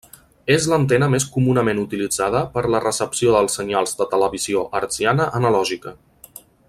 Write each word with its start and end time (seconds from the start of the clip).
És 0.53 0.63
l'antena 0.69 1.09
més 1.15 1.25
comunament 1.35 1.81
utilitzada 1.81 2.41
per 2.55 2.63
a 2.63 2.71
la 2.77 2.81
recepció 2.85 3.35
dels 3.37 3.59
senyals 3.61 3.93
de 4.01 4.09
televisió 4.15 4.65
hertziana 4.81 5.29
analògica. 5.43 5.95